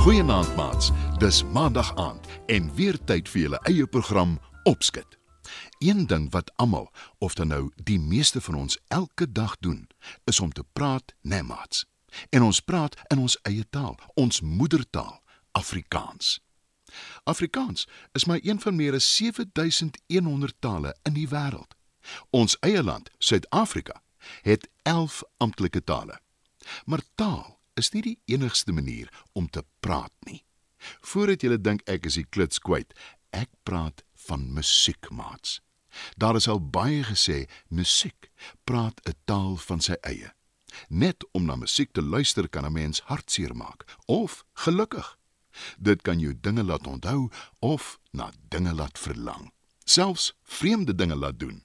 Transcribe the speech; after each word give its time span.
Goeienaand 0.00 0.56
maats. 0.56 0.90
Dis 1.18 1.44
Maandag 1.44 1.96
aand 1.96 2.26
en 2.46 2.70
weer 2.74 2.98
tyd 3.04 3.28
vir 3.28 3.40
julle 3.40 3.60
eie 3.68 3.86
program 3.86 4.38
Opskit. 4.64 5.19
Een 5.80 6.06
ding 6.06 6.30
wat 6.30 6.52
almal, 6.56 6.92
of 7.18 7.34
dan 7.34 7.46
nou 7.46 7.70
die 7.82 8.00
meeste 8.00 8.40
van 8.40 8.54
ons 8.54 8.78
elke 8.88 9.32
dag 9.32 9.56
doen, 9.58 9.88
is 10.24 10.40
om 10.40 10.52
te 10.52 10.64
praat, 10.72 11.14
né 11.20 11.28
nee, 11.28 11.42
maats. 11.42 11.86
En 12.28 12.42
ons 12.42 12.60
praat 12.60 12.96
in 13.06 13.18
ons 13.18 13.38
eie 13.42 13.64
taal, 13.70 13.96
ons 14.14 14.40
moedertaal, 14.40 15.22
Afrikaans. 15.52 16.40
Afrikaans 17.24 17.88
is 18.12 18.24
maar 18.24 18.38
een 18.42 18.60
van 18.60 18.76
meer 18.76 18.94
as 18.94 19.16
7100 19.16 20.54
tale 20.58 20.96
in 21.02 21.16
die 21.16 21.28
wêreld. 21.28 21.74
Ons 22.30 22.58
eie 22.60 22.82
land, 22.82 23.10
Suid-Afrika, 23.18 24.02
het 24.42 24.68
11 24.82 25.22
amptelike 25.36 25.84
tale. 25.84 26.20
Maar 26.84 27.00
taal 27.14 27.58
is 27.74 27.90
nie 27.90 28.02
die 28.02 28.18
enigste 28.24 28.72
manier 28.72 29.08
om 29.32 29.48
te 29.48 29.64
praat 29.80 30.12
nie. 30.28 30.44
Voordat 31.00 31.40
jy 31.42 31.56
dink 31.56 31.88
ek 31.88 32.04
is 32.04 32.20
die 32.20 32.28
klits 32.28 32.60
kwyt, 32.60 32.92
ek 33.30 33.48
praat 33.64 34.04
van 34.28 34.44
musiekmaats. 34.52 35.60
Daar 36.16 36.36
is 36.36 36.48
al 36.48 36.60
baie 36.70 37.02
gesê 37.04 37.48
musiek 37.68 38.30
praat 38.64 39.00
'n 39.08 39.14
taal 39.24 39.56
van 39.56 39.80
sy 39.80 39.96
eie. 40.00 40.32
Net 40.88 41.24
om 41.32 41.44
na 41.44 41.56
musiek 41.56 41.92
te 41.92 42.02
luister 42.02 42.48
kan 42.48 42.64
'n 42.64 42.72
mens 42.72 43.00
hartseer 43.00 43.56
maak 43.56 43.84
of 44.06 44.44
gelukkig. 44.52 45.18
Dit 45.78 46.02
kan 46.02 46.18
jou 46.18 46.34
dinge 46.40 46.64
laat 46.64 46.86
onthou 46.86 47.30
of 47.58 47.98
na 48.10 48.30
dinge 48.48 48.74
laat 48.74 48.98
verlang. 48.98 49.52
Selfs 49.84 50.34
vreemde 50.42 50.94
dinge 50.94 51.16
laat 51.16 51.38
doen. 51.38 51.64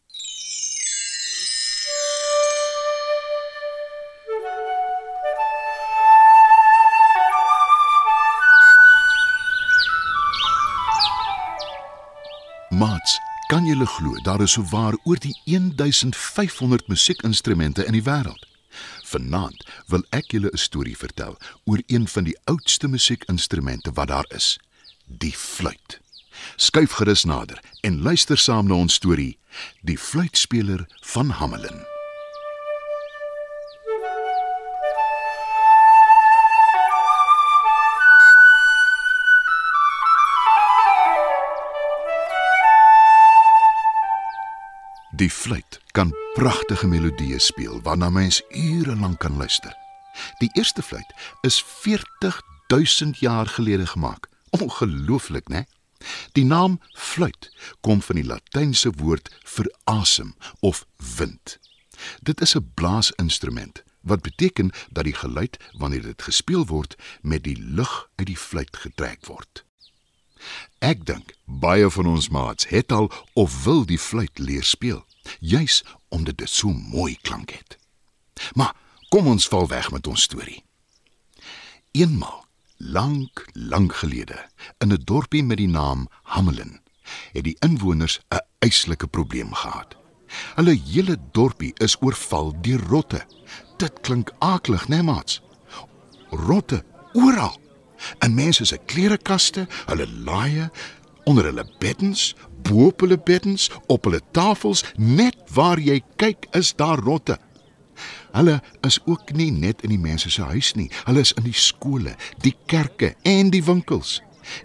Mats, 12.69 13.19
kan 13.47 13.65
jy 13.65 13.75
glo 13.85 14.17
daar 14.23 14.41
is 14.41 14.55
sowaar 14.55 14.95
oor 15.03 15.19
die 15.19 15.35
1500 15.45 16.87
musiekinstrumente 16.87 17.85
in 17.85 17.93
die 17.93 18.03
wêreld? 18.03 18.45
Vanaand 19.05 19.65
wil 19.87 20.03
ek 20.09 20.31
julle 20.31 20.49
'n 20.51 20.57
storie 20.57 20.97
vertel 20.97 21.37
oor 21.65 21.81
een 21.87 22.07
van 22.07 22.23
die 22.23 22.37
oudste 22.45 22.87
musiekinstrumente 22.87 23.91
wat 23.93 24.07
daar 24.07 24.25
is, 24.29 24.59
die 25.05 25.35
fluit. 25.37 25.99
Skuif 26.55 26.91
gerus 26.91 27.23
nader 27.23 27.59
en 27.81 28.01
luister 28.01 28.37
saam 28.37 28.67
na 28.67 28.73
ons 28.73 28.93
storie, 28.93 29.37
Die 29.81 29.97
fluitspeler 29.97 30.85
van 31.01 31.29
Hamelin. 31.29 31.94
Die 45.15 45.29
fluit 45.31 45.77
kan 45.95 46.09
pragtige 46.33 46.87
melodieë 46.91 47.37
speel 47.39 47.77
waarna 47.85 48.09
mens 48.11 48.41
ure 48.51 48.95
lank 48.99 49.21
kan 49.23 49.37
luister. 49.39 49.71
Die 50.41 50.49
eerste 50.59 50.83
fluit 50.83 51.13
is 51.47 51.61
40000 51.63 53.19
jaar 53.23 53.47
gelede 53.47 53.85
gemaak. 53.87 54.27
Ongelooflik, 54.49 55.47
né? 55.47 55.63
Die 56.31 56.43
naam 56.45 56.81
fluit 56.91 57.47
kom 57.79 58.01
van 58.01 58.19
die 58.19 58.25
latynse 58.27 58.91
woord 58.99 59.31
vir 59.55 59.71
asem 59.83 60.35
of 60.59 60.83
wind. 61.15 61.59
Dit 62.19 62.41
is 62.41 62.55
'n 62.55 62.71
blaasinstrument 62.73 63.83
wat 64.01 64.21
beteken 64.21 64.71
dat 64.91 65.03
die 65.03 65.15
geluid 65.15 65.57
wanneer 65.77 66.01
dit 66.01 66.21
gespeel 66.21 66.65
word 66.65 66.95
met 67.21 67.43
die 67.43 67.57
lug 67.59 68.09
uit 68.15 68.27
die 68.27 68.37
fluit 68.37 68.77
getrek 68.77 69.25
word. 69.25 69.65
Ek 70.79 71.05
dink 71.05 71.33
baie 71.45 71.89
van 71.89 72.05
ons 72.05 72.29
maats 72.29 72.67
het 72.67 72.91
al 72.91 73.11
of 73.33 73.63
wil 73.63 73.85
die 73.85 73.99
fluit 73.99 74.39
leer 74.39 74.63
speel, 74.63 75.05
juis 75.39 75.83
omdat 76.09 76.37
dit 76.37 76.49
so 76.49 76.69
mooi 76.69 77.17
klank 77.21 77.51
het. 77.51 77.77
Maar 78.53 78.75
kom 79.09 79.27
ons 79.27 79.47
val 79.47 79.67
weg 79.67 79.91
met 79.91 80.07
ons 80.07 80.21
storie. 80.21 80.63
Eenmal, 81.91 82.45
lank, 82.77 83.45
lank 83.53 83.95
gelede, 83.95 84.49
in 84.77 84.91
'n 84.93 85.01
dorpie 85.03 85.43
met 85.43 85.57
die 85.57 85.67
naam 85.67 86.07
Hamelin, 86.23 86.79
het 87.31 87.43
die 87.43 87.57
inwoners 87.59 88.19
'n 88.29 88.43
eislike 88.59 89.07
probleem 89.07 89.53
gehad. 89.53 89.95
Hulle 90.55 90.81
hele 90.91 91.17
dorpie 91.31 91.73
is 91.77 91.97
oorval 92.01 92.53
deur 92.61 92.81
rotte. 92.87 93.25
Dit 93.77 94.01
klink 94.01 94.31
aaklig, 94.39 94.87
né, 94.87 94.95
nee, 94.95 95.03
maats? 95.03 95.41
Rotte 96.29 96.83
oral 97.13 97.63
in 98.25 98.35
mense 98.35 98.65
se 98.65 98.77
klerekaste, 98.85 99.67
hulle 99.85 100.07
laaie, 100.25 100.69
onder 101.25 101.49
hulle 101.49 101.65
beddens, 101.79 102.35
bo 102.65 102.89
op 102.91 103.05
hulle 103.05 103.17
beddens, 103.17 103.69
op 103.87 104.05
hulle 104.05 104.21
tafels, 104.31 104.83
net 104.97 105.37
waar 105.53 105.81
jy 105.81 106.01
kyk 106.21 106.47
is 106.57 106.73
daar 106.77 107.01
rotte. 107.03 107.37
Hulle 108.35 108.59
is 108.81 108.99
ook 109.05 109.31
nie 109.31 109.51
net 109.51 109.81
in 109.81 109.93
die 109.93 110.01
mense 110.01 110.29
se 110.29 110.43
huis 110.43 110.73
nie. 110.75 110.89
Hulle 111.05 111.23
is 111.23 111.33
in 111.39 111.47
die 111.47 111.55
skole, 111.55 112.15
die 112.43 112.55
kerke 112.67 113.13
en 113.23 113.49
die 113.53 113.63
winkels. 113.63 114.19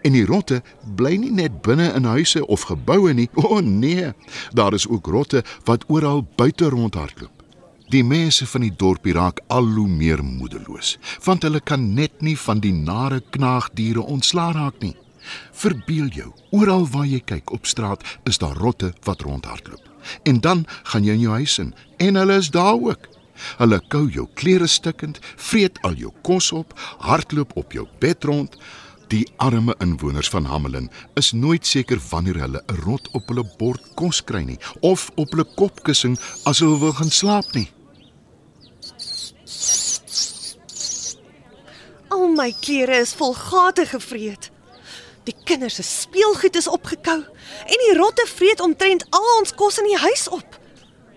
En 0.04 0.12
die 0.12 0.26
rotte 0.28 0.60
bly 0.96 1.14
nie 1.20 1.32
net 1.32 1.60
binne 1.64 1.92
in 1.96 2.08
huise 2.10 2.42
of 2.46 2.66
geboue 2.68 3.14
nie. 3.16 3.30
O 3.38 3.46
oh, 3.56 3.60
nee, 3.64 4.12
daar 4.52 4.74
is 4.76 4.88
ook 4.88 5.06
rotte 5.06 5.44
wat 5.64 5.86
oral 5.88 6.26
buite 6.36 6.68
rondhardloop. 6.68 7.39
Die 7.90 8.04
mense 8.06 8.46
van 8.46 8.62
die 8.62 8.74
dorpie 8.78 9.16
raak 9.16 9.40
al 9.50 9.66
hoe 9.74 9.88
meer 9.90 10.20
moedeloos, 10.22 10.92
want 11.24 11.42
hulle 11.42 11.58
kan 11.60 11.88
net 11.94 12.20
nie 12.22 12.36
van 12.38 12.60
die 12.62 12.74
nare 12.74 13.18
knaagdiere 13.34 14.04
ontslaa 14.06 14.52
raak 14.54 14.76
nie. 14.78 14.94
Verbeel 15.58 16.06
jou, 16.14 16.28
oral 16.54 16.86
waar 16.92 17.08
jy 17.10 17.18
kyk 17.26 17.50
op 17.50 17.66
straat 17.66 18.04
is 18.30 18.38
daar 18.38 18.54
rotte 18.62 18.92
wat 19.08 19.24
rondhardloop. 19.26 19.88
En 20.22 20.38
dan 20.40 20.62
gaan 20.92 21.04
jy 21.04 21.16
in 21.18 21.24
jou 21.24 21.32
huis 21.40 21.56
in 21.58 21.72
en 21.98 22.20
hulle 22.20 22.36
is 22.38 22.52
daar 22.54 22.78
ook. 22.78 23.08
Hulle 23.58 23.80
kou 23.88 24.04
jou 24.12 24.28
klere 24.38 24.68
stikkend, 24.70 25.18
vreet 25.36 25.82
al 25.82 25.98
jou 25.98 26.12
kos 26.22 26.52
op, 26.54 26.76
hardloop 27.02 27.56
op 27.58 27.74
jou 27.74 27.88
bed 27.98 28.24
rond. 28.24 28.54
Die 29.10 29.24
arme 29.42 29.74
inwoners 29.82 30.30
van 30.30 30.46
Hamelin 30.46 30.86
is 31.18 31.32
nooit 31.32 31.66
seker 31.66 31.98
wanneer 32.10 32.38
hulle 32.38 32.62
'n 32.68 32.80
rot 32.86 33.10
op 33.18 33.26
hulle 33.28 33.44
bord 33.58 33.82
kos 33.94 34.22
kry 34.22 34.44
nie 34.46 34.58
of 34.80 35.10
op 35.16 35.30
hulle 35.34 35.48
kopkussing 35.56 36.18
as 36.44 36.62
hulle 36.62 36.78
wil 36.78 36.92
gaan 36.92 37.10
slaap 37.10 37.52
nie. 37.52 37.68
Al 42.10 42.29
my 42.40 42.52
klere 42.64 43.02
is 43.04 43.12
vol 43.18 43.34
gate 43.36 43.84
gevreet. 43.90 44.48
Die 45.28 45.36
kinders 45.44 45.76
se 45.76 45.84
speelgoed 45.84 46.56
is 46.56 46.68
opgekou 46.70 47.18
en 47.20 47.82
die 47.84 47.96
rotte 47.98 48.24
vreet 48.30 48.62
omtrent 48.64 49.04
al 49.12 49.26
ons 49.38 49.52
kos 49.54 49.80
in 49.82 49.88
die 49.90 49.98
huis 50.00 50.28
op. 50.32 50.56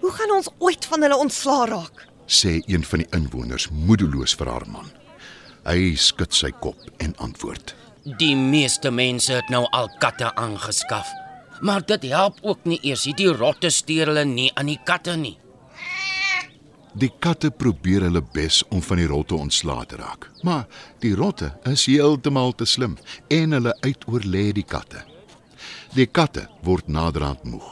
Hoe 0.02 0.12
gaan 0.12 0.34
ons 0.36 0.50
ooit 0.60 0.86
van 0.86 1.06
hulle 1.06 1.20
ontslaa 1.26 1.68
raak? 1.72 2.10
sê 2.28 2.62
een 2.72 2.84
van 2.88 3.04
die 3.04 3.10
inwoners 3.16 3.68
moedeloos 3.72 4.36
vir 4.40 4.52
haar 4.52 4.66
man. 4.72 4.90
Hy 5.68 5.94
skud 6.00 6.36
sy 6.36 6.52
kop 6.64 6.80
en 7.04 7.16
antwoord: 7.24 7.76
Die 8.20 8.36
meeste 8.36 8.92
mense 8.92 9.34
het 9.40 9.52
nou 9.52 9.64
al 9.72 9.92
katte 10.00 10.32
aangeskaf. 10.36 11.08
Maar 11.64 11.86
dit 11.88 12.10
help 12.12 12.42
ook 12.42 12.66
nie 12.68 12.80
eers 12.84 13.06
hierdie 13.08 13.32
rotte 13.32 13.70
steur 13.72 14.12
hulle 14.12 14.26
nie 14.28 14.50
aan 14.60 14.72
die 14.72 14.80
katte 14.84 15.16
nie. 15.16 15.38
Die 16.94 17.10
katte 17.20 17.50
probeer 17.50 18.04
hulle 18.06 18.22
bes 18.36 18.62
om 18.70 18.82
van 18.86 19.00
die 19.02 19.08
rotte 19.10 19.34
ontslae 19.36 19.86
te 19.90 19.98
raak. 19.98 20.28
Maar 20.46 20.68
die 21.02 21.16
rotte 21.18 21.50
is 21.70 21.88
heeltemal 21.90 22.54
te 22.54 22.68
slim 22.70 22.98
en 23.34 23.58
hulle 23.58 23.74
uitoorlê 23.82 24.52
die 24.54 24.66
katte. 24.66 25.02
Die 25.98 26.06
katte 26.06 26.46
word 26.62 26.88
naderhand 26.88 27.44
moeg. 27.50 27.72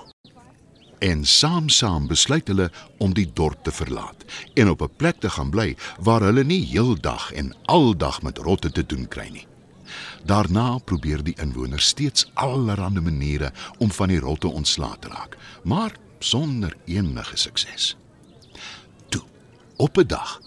En 1.02 1.22
saam-saam 1.26 2.08
besluit 2.10 2.50
hulle 2.50 2.70
om 3.02 3.14
die 3.14 3.28
dorp 3.34 3.62
te 3.66 3.74
verlaat 3.74 4.26
en 4.54 4.70
op 4.70 4.82
'n 4.82 4.96
plek 4.98 5.22
te 5.22 5.30
gaan 5.30 5.50
bly 5.50 5.76
waar 6.00 6.22
hulle 6.22 6.44
nie 6.44 6.66
heeldag 6.66 7.32
en 7.32 7.56
aldag 7.66 8.22
met 8.22 8.38
rotte 8.38 8.72
te 8.72 8.86
doen 8.86 9.08
kry 9.08 9.30
nie. 9.30 9.48
Daarna 10.26 10.78
probeer 10.78 11.24
die 11.24 11.38
inwoners 11.42 11.86
steeds 11.86 12.32
allerlei 12.34 13.02
maniere 13.02 13.54
om 13.78 13.92
van 13.92 14.08
die 14.08 14.20
rotte 14.20 14.48
ontslae 14.48 15.00
te 15.00 15.08
raak, 15.08 15.38
maar 15.64 15.92
sonder 16.20 16.78
enige 16.86 17.38
sukses. 17.38 18.01
Op 19.82 19.98
'n 19.98 20.08
dag 20.08 20.40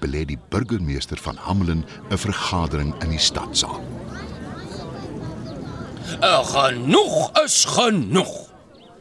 belê 0.00 0.24
die 0.24 0.38
burgemeester 0.48 1.18
van 1.18 1.36
Hamelin 1.36 1.84
'n 2.10 2.18
vergadering 2.18 3.02
in 3.02 3.10
die 3.10 3.18
stadsaal. 3.18 3.80
"Genoeg 6.54 7.40
is 7.44 7.64
genoeg," 7.64 8.48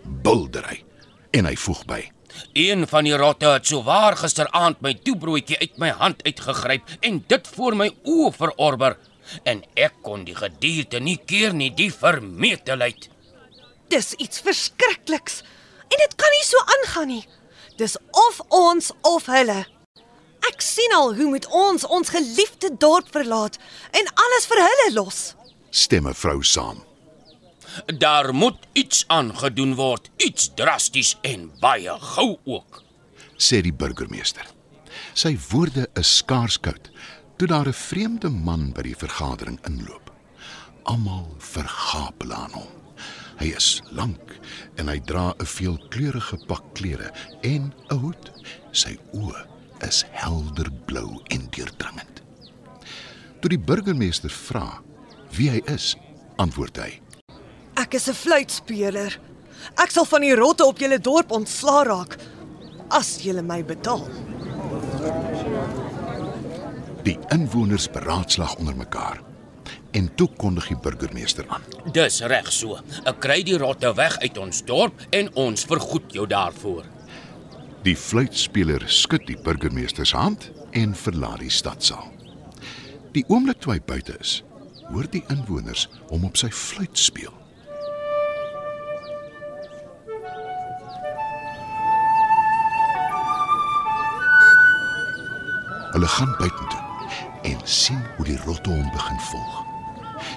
buldery 0.03 0.83
en 1.31 1.45
hy 1.45 1.55
voeg 1.55 1.85
by: 1.85 2.11
Een 2.53 2.87
van 2.87 3.03
die 3.03 3.15
rotte 3.15 3.45
het 3.45 3.67
sowaar 3.67 4.17
gisteraand 4.17 4.81
my 4.81 4.93
toebroodjie 4.93 5.59
uit 5.59 5.77
my 5.77 5.89
hand 5.89 6.23
uitgegryp 6.23 6.83
en 6.99 7.23
dit 7.27 7.47
voor 7.47 7.75
my 7.75 7.95
oë 8.03 8.31
verorber 8.31 8.97
en 9.43 9.63
ek 9.73 9.93
kon 10.01 10.23
die 10.23 10.35
gedierte 10.35 10.99
nie 10.99 11.19
keer 11.25 11.53
nie, 11.53 11.73
die 11.73 11.93
vermetelheid. 11.93 13.09
Dis 13.87 14.13
iets 14.13 14.39
verskrikliks. 14.39 15.43
En 15.89 15.97
dit 15.97 16.15
kan 16.15 16.29
nie 16.29 16.45
so 16.45 16.57
aangaan 16.65 17.07
nie. 17.07 17.27
Dis 17.79 17.95
of 18.11 18.41
ons 18.51 18.91
of 19.07 19.29
hulle. 19.31 19.61
Ek 20.49 20.59
sien 20.63 20.91
al 20.97 21.13
hoe 21.15 21.29
moet 21.31 21.45
ons 21.55 21.85
ons 21.87 22.11
geliefde 22.11 22.73
dorp 22.81 23.07
verlaat 23.15 23.55
en 23.95 24.09
alles 24.25 24.47
vir 24.51 24.61
hulle 24.65 24.87
los. 24.97 25.19
Stemme 25.71 26.11
vrou 26.13 26.41
saam. 26.43 26.83
Daar 28.01 28.33
moet 28.33 28.57
iets 28.73 29.05
aangedoen 29.07 29.75
word, 29.79 30.09
iets 30.17 30.49
drasties 30.59 31.15
en 31.21 31.51
baie 31.61 31.95
gou 32.15 32.35
ook. 32.43 32.83
sê 33.39 33.61
die 33.63 33.71
burgemeester. 33.73 34.43
Sy 35.15 35.37
woorde 35.49 35.87
is 35.95 36.17
skaars 36.19 36.59
koud 36.59 36.91
toe 37.39 37.47
daar 37.47 37.67
'n 37.67 37.73
vreemde 37.73 38.29
man 38.29 38.71
by 38.75 38.81
die 38.81 38.95
vergadering 38.95 39.59
inloop. 39.63 40.11
Almal 40.83 41.35
vergaap 41.37 42.23
aan 42.27 42.51
hom. 42.51 42.78
Hy 43.39 43.53
is 43.55 43.79
lank 43.95 44.35
en 44.75 44.89
hy 44.91 44.99
dra 44.99 45.31
'n 45.39 45.45
veelkleurige 45.47 46.37
pak 46.47 46.63
klere 46.75 47.11
en 47.41 47.71
'n 47.91 47.97
hoed. 47.97 48.31
Sy 48.71 48.97
oë 49.15 49.45
is 49.87 50.03
helderblou 50.11 51.21
en 51.31 51.47
deurdringend. 51.55 52.21
Toe 53.39 53.49
die 53.49 53.59
burgemeester 53.59 54.29
vra 54.29 54.81
wie 55.31 55.49
hy 55.49 55.61
is, 55.71 55.95
antwoord 56.37 56.77
hy: 56.77 56.99
Ek 57.75 57.93
is 57.93 58.09
'n 58.09 58.13
fluitspeler. 58.13 59.19
Ek 59.77 59.91
sal 59.91 60.05
van 60.05 60.21
die 60.21 60.35
rotte 60.35 60.65
op 60.65 60.79
julle 60.79 60.99
dorp 60.99 61.31
ontslaa 61.31 61.83
raak 61.83 62.17
as 62.89 63.21
julle 63.23 63.41
my 63.41 63.63
betaal. 63.63 64.07
Die 67.03 67.17
inwoners 67.31 67.87
beraadslag 67.87 68.55
onder 68.55 68.75
mekaar. 68.75 69.28
En 69.91 70.09
toe 70.15 70.29
kondig 70.37 70.67
die 70.67 70.77
burgemeester 70.77 71.45
aan. 71.49 71.63
Dis 71.93 72.19
reg 72.21 72.51
so. 72.53 72.77
Ek 73.09 73.17
kry 73.23 73.41
die 73.43 73.57
rotte 73.57 73.89
weg 73.97 74.19
uit 74.21 74.37
ons 74.37 74.61
dorp 74.65 75.01
en 75.15 75.31
ons 75.33 75.65
vergoed 75.65 76.13
jou 76.13 76.27
daarvoor. 76.29 76.85
Die 77.83 77.95
fluitspeler 77.97 78.83
skud 78.91 79.25
die 79.25 79.37
burgemeester 79.39 80.05
se 80.05 80.17
hand 80.17 80.51
en 80.77 80.93
verlaat 80.95 81.39
die 81.41 81.53
stadsaal. 81.53 82.11
Die 83.15 83.23
oomblik 83.27 83.61
toe 83.63 83.73
hy 83.73 83.79
buite 83.81 84.13
is, 84.21 84.41
hoor 84.91 85.07
die 85.09 85.23
inwoners 85.33 85.87
hom 86.11 86.27
op 86.27 86.37
sy 86.37 86.51
fluit 86.53 86.97
speel. 86.99 87.33
Hulle 95.95 96.07
gaan 96.07 96.35
buitentoe 96.37 96.85
en 97.49 97.57
sien 97.63 98.03
hoe 98.17 98.25
die 98.25 98.37
rotte 98.45 98.69
hom 98.69 98.91
begin 98.93 99.19
volg. 99.31 99.68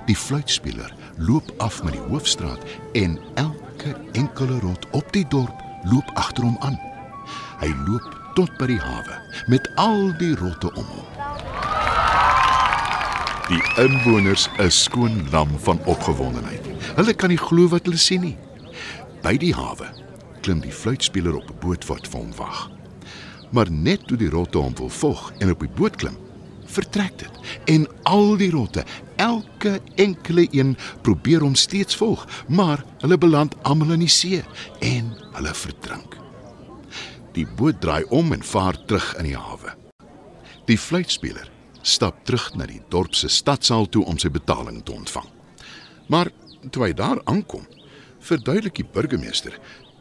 Die 0.07 0.17
fluitspeler 0.17 0.95
loop 1.17 1.53
af 1.59 1.83
met 1.83 1.93
die 1.93 2.07
hoofstraat 2.09 2.63
en 2.93 3.19
elke 3.35 3.97
enkele 4.13 4.59
rot 4.59 4.87
op 4.91 5.13
die 5.13 5.27
dorp 5.29 5.63
loop 5.85 6.11
agter 6.15 6.45
hom 6.45 6.57
aan. 6.61 6.79
Hy 7.63 7.71
loop 7.87 8.09
tot 8.35 8.53
by 8.59 8.67
die 8.73 8.81
hawe 8.81 9.19
met 9.53 9.69
al 9.81 10.13
die 10.19 10.35
rotte 10.39 10.73
om 10.75 10.87
hom. 10.87 11.09
Die 13.51 13.63
inwoners 13.83 14.47
is 14.63 14.83
skoon 14.87 15.27
lam 15.33 15.51
van 15.67 15.81
opgewondenheid. 15.85 16.69
Hulle 16.97 17.15
kan 17.15 17.33
nie 17.33 17.41
glo 17.41 17.69
wat 17.69 17.89
hulle 17.89 18.01
sien 18.01 18.23
nie. 18.25 18.37
By 19.23 19.35
die 19.39 19.53
hawe 19.55 19.91
klim 20.43 20.63
die 20.63 20.75
fluitspeler 20.75 21.37
op 21.37 21.51
'n 21.51 21.59
boot 21.61 21.85
wat 21.87 22.09
vir 22.09 22.21
hom 22.21 22.33
wag. 22.37 22.71
Maar 23.51 23.71
net 23.71 24.07
toe 24.07 24.17
die 24.17 24.31
rotte 24.31 24.59
hom 24.59 24.75
wil 24.75 24.89
volg 24.89 25.33
en 25.39 25.51
op 25.51 25.61
die 25.61 25.75
boot 25.77 25.97
klim, 25.97 26.17
vertrek 26.73 27.19
dit 27.21 27.53
en 27.75 27.87
al 28.09 28.37
die 28.41 28.51
rotte, 28.53 28.85
elke 29.21 29.79
enkele 30.01 30.47
een 30.51 30.75
probeer 31.07 31.45
hom 31.45 31.55
steeds 31.55 31.97
volg, 31.97 32.25
maar 32.49 32.85
hulle 33.05 33.19
beland 33.19 33.55
almal 33.69 33.95
in 33.97 34.05
die 34.07 34.13
see 34.13 34.43
en 34.81 35.13
hulle 35.37 35.55
verdrink. 35.55 36.19
Die 37.37 37.47
boot 37.47 37.81
draai 37.81 38.05
om 38.13 38.33
en 38.33 38.43
vaar 38.45 38.77
terug 38.87 39.13
in 39.21 39.31
die 39.31 39.39
hawe. 39.39 39.77
Die 40.69 40.79
fluitspeler 40.79 41.49
stap 41.83 42.25
terug 42.27 42.53
na 42.55 42.67
die 42.69 42.83
dorp 42.93 43.17
se 43.19 43.29
stadsaal 43.33 43.89
toe 43.91 44.05
om 44.07 44.19
sy 44.21 44.31
betaling 44.31 44.83
te 44.85 44.95
ontvang. 44.95 45.27
Maar 46.13 46.31
toe 46.71 46.87
hy 46.87 46.93
daar 46.95 47.21
aankom, 47.31 47.65
verduidelik 48.23 48.79
die 48.79 48.91
burgemeester 48.95 49.57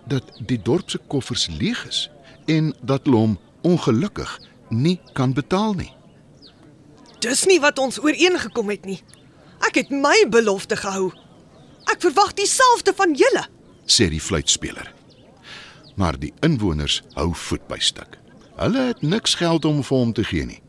dat 0.10 0.28
die 0.48 0.60
dorp 0.62 0.90
se 0.90 1.00
koffers 1.10 1.48
leeg 1.48 1.82
is 1.88 2.10
en 2.52 2.74
dat 2.82 3.08
hulle 3.08 3.24
hom 3.24 3.40
ongelukkig 3.66 4.38
nie 4.70 5.00
kan 5.14 5.34
betaal 5.34 5.74
nie. 5.78 5.92
Dis 7.22 7.46
nie 7.46 7.60
wat 7.62 7.78
ons 7.80 8.00
ooreengekom 8.02 8.72
het 8.74 8.88
nie. 8.90 9.00
Ek 9.68 9.78
het 9.78 9.92
my 9.94 10.16
belofte 10.34 10.78
gehou. 10.80 11.12
Ek 11.92 12.02
verwag 12.02 12.34
dieselfde 12.38 12.94
van 12.98 13.14
julle. 13.14 13.46
sê 13.86 14.08
die 14.10 14.22
fluitspeler. 14.22 14.94
Maar 15.96 16.18
die 16.20 16.34
inwoners 16.42 17.02
hou 17.14 17.34
voet 17.36 17.68
by 17.68 17.78
stuk. 17.80 18.18
Hulle 18.56 18.88
het 18.88 19.02
niks 19.02 19.36
geld 19.36 19.66
om 19.66 19.84
vir 19.84 19.98
hom 19.98 20.14
te 20.14 20.24
gee 20.24 20.46
nie. 20.46 20.62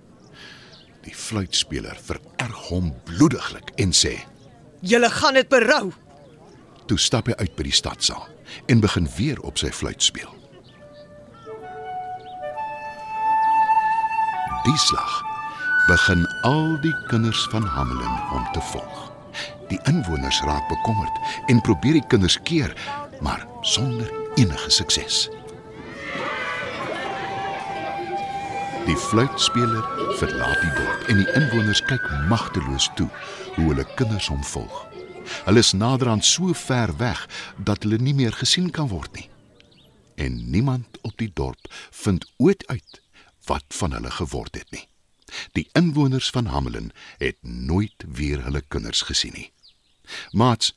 Die 1.05 1.15
fluitspeler 1.15 1.97
vererg 2.03 2.69
hom 2.69 2.93
bloediglik 3.05 3.71
en 3.77 3.93
sê: 3.93 4.19
Julle 4.81 5.11
gaan 5.11 5.35
dit 5.35 5.49
berou. 5.49 5.93
Toe 6.87 6.99
stap 6.99 7.27
hy 7.27 7.35
uit 7.39 7.57
by 7.57 7.63
die 7.63 7.73
stadsaal 7.79 8.27
en 8.67 8.81
begin 8.81 9.09
weer 9.17 9.41
op 9.41 9.59
sy 9.59 9.71
fluit 9.71 10.03
speel. 10.03 10.31
Die 14.65 14.79
slag 14.79 15.32
begin 15.87 16.27
al 16.43 16.81
die 16.81 16.95
kinders 17.09 17.47
van 17.51 17.65
Hamelin 17.67 18.19
hom 18.31 18.45
te 18.53 18.61
volg. 18.61 19.11
Die 19.69 19.81
inwoners 19.91 20.41
raak 20.47 20.69
bekommerd 20.69 21.19
en 21.51 21.61
probeer 21.61 21.99
die 21.99 22.07
kinders 22.07 22.39
keer, 22.43 22.75
maar 23.21 23.47
sonder 23.61 24.11
enige 24.35 24.71
sukses. 24.71 25.29
Die 28.87 28.97
fluitspeler 28.97 29.83
verlaat 30.19 30.61
die 30.61 30.73
dorp 30.77 31.11
en 31.11 31.21
die 31.23 31.35
inwoners 31.39 31.83
kyk 31.87 32.07
magteloos 32.31 32.91
toe 32.99 33.09
hoe 33.57 33.69
hulle 33.69 33.87
kinders 33.95 34.31
hom 34.31 34.43
volg. 34.55 34.87
Hulle 35.47 35.63
is 35.63 35.73
naderhand 35.73 36.27
so 36.27 36.55
ver 36.55 36.95
weg 36.99 37.27
dat 37.57 37.83
hulle 37.83 37.99
nie 38.03 38.15
meer 38.15 38.35
gesien 38.39 38.71
kan 38.71 38.91
word 38.91 39.15
nie. 39.19 39.29
En 40.15 40.39
niemand 40.51 40.99
op 41.03 41.17
die 41.19 41.31
dorp 41.35 41.71
vind 41.91 42.27
ooit 42.37 42.67
uit 42.67 43.03
wat 43.47 43.65
van 43.69 43.99
hulle 43.99 44.11
geword 44.11 44.55
het 44.55 44.71
nie. 44.71 44.87
Die 45.53 45.69
inwoners 45.73 46.31
van 46.31 46.47
Hamelin 46.47 46.93
het 47.19 47.37
nooit 47.41 48.05
weer 48.09 48.45
hulle 48.45 48.63
kinders 48.69 49.01
gesien 49.01 49.33
nie. 49.33 49.53
Maats, 50.31 50.75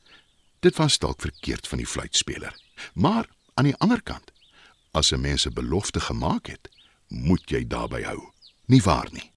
dit 0.60 0.76
was 0.76 0.98
dalk 0.98 1.20
verkeerd 1.20 1.68
van 1.68 1.78
die 1.78 1.86
fluitspeler. 1.86 2.56
Maar 2.94 3.28
aan 3.54 3.64
die 3.64 3.76
ander 3.76 4.02
kant, 4.02 4.32
as 4.90 5.12
'n 5.12 5.20
mens 5.20 5.46
'n 5.46 5.52
belofte 5.52 6.00
gemaak 6.00 6.46
het, 6.46 6.68
moet 7.08 7.50
jy 7.50 7.66
daarby 7.66 8.02
hou. 8.02 8.32
Nie 8.66 8.82
waar 8.82 9.08
nie? 9.12 9.32